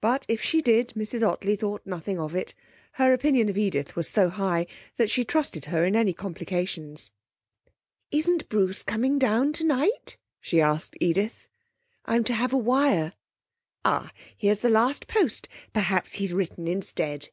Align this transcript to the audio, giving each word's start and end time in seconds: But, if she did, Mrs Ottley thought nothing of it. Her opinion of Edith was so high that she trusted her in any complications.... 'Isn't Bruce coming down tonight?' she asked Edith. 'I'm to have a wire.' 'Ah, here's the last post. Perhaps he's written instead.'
But, 0.00 0.26
if 0.28 0.42
she 0.42 0.60
did, 0.60 0.88
Mrs 0.96 1.24
Ottley 1.24 1.54
thought 1.54 1.86
nothing 1.86 2.18
of 2.18 2.34
it. 2.34 2.56
Her 2.94 3.12
opinion 3.12 3.48
of 3.48 3.56
Edith 3.56 3.94
was 3.94 4.08
so 4.08 4.28
high 4.28 4.66
that 4.96 5.08
she 5.08 5.24
trusted 5.24 5.66
her 5.66 5.84
in 5.84 5.94
any 5.94 6.12
complications.... 6.12 7.12
'Isn't 8.10 8.48
Bruce 8.48 8.82
coming 8.82 9.16
down 9.16 9.52
tonight?' 9.52 10.18
she 10.40 10.60
asked 10.60 10.96
Edith. 10.98 11.46
'I'm 12.04 12.24
to 12.24 12.34
have 12.34 12.52
a 12.52 12.58
wire.' 12.58 13.12
'Ah, 13.84 14.10
here's 14.36 14.58
the 14.58 14.70
last 14.70 15.06
post. 15.06 15.48
Perhaps 15.72 16.14
he's 16.14 16.32
written 16.34 16.66
instead.' 16.66 17.28